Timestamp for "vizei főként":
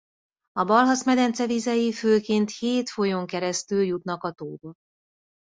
1.47-2.57